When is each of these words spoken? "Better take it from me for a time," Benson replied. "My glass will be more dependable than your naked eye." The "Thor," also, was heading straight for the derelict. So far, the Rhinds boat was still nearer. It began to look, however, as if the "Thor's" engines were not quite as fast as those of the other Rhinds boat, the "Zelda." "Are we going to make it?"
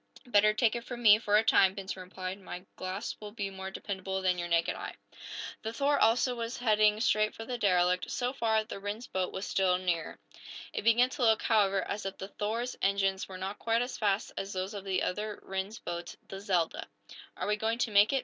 "Better 0.25 0.51
take 0.51 0.75
it 0.75 0.83
from 0.83 1.03
me 1.03 1.19
for 1.19 1.37
a 1.37 1.43
time," 1.43 1.75
Benson 1.75 2.01
replied. 2.01 2.39
"My 2.39 2.65
glass 2.75 3.15
will 3.19 3.29
be 3.31 3.51
more 3.51 3.69
dependable 3.69 4.23
than 4.23 4.39
your 4.39 4.47
naked 4.47 4.75
eye." 4.75 4.95
The 5.61 5.71
"Thor," 5.73 5.99
also, 5.99 6.33
was 6.33 6.57
heading 6.57 6.99
straight 6.99 7.35
for 7.35 7.45
the 7.45 7.59
derelict. 7.59 8.09
So 8.09 8.33
far, 8.33 8.63
the 8.63 8.79
Rhinds 8.79 9.05
boat 9.05 9.31
was 9.31 9.45
still 9.45 9.77
nearer. 9.77 10.17
It 10.73 10.81
began 10.81 11.11
to 11.11 11.21
look, 11.21 11.43
however, 11.43 11.83
as 11.87 12.07
if 12.07 12.17
the 12.17 12.29
"Thor's" 12.29 12.75
engines 12.81 13.27
were 13.29 13.37
not 13.37 13.59
quite 13.59 13.83
as 13.83 13.99
fast 13.99 14.31
as 14.39 14.53
those 14.53 14.73
of 14.73 14.85
the 14.85 15.03
other 15.03 15.37
Rhinds 15.43 15.77
boat, 15.77 16.15
the 16.27 16.39
"Zelda." 16.41 16.87
"Are 17.37 17.45
we 17.47 17.55
going 17.55 17.77
to 17.77 17.91
make 17.91 18.11
it?" 18.11 18.19